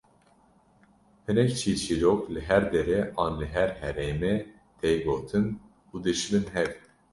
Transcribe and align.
Hinek 1.25 1.49
çîrçîrok 1.59 2.21
li 2.33 2.41
her 2.49 2.63
derê 2.73 2.99
an 3.23 3.33
li 3.39 3.47
her 3.55 3.69
heremê 3.81 4.35
tê 4.79 4.91
gotin 5.05 5.45
û 5.93 5.95
dişibin 6.03 6.45
hev 6.55 6.71